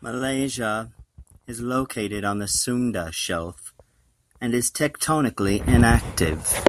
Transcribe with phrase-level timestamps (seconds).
[0.00, 0.90] Malaysia
[1.46, 3.74] is located on the Sunda shelf,
[4.40, 6.64] and is tectonically inactive.